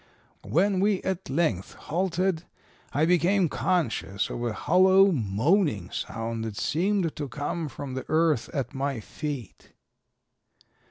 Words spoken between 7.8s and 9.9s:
the earth at my feet.